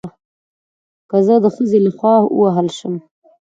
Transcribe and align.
که 1.09 1.17
زه 1.25 1.35
د 1.43 1.45
ښځې 1.55 1.79
له 1.85 1.91
خوا 1.97 2.15
ووهل 2.23 2.67
شم 2.77 2.93